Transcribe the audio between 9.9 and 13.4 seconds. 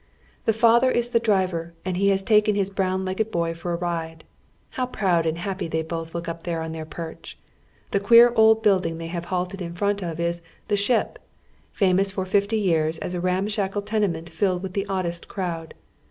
of is" The Ship," famous for fifty years as a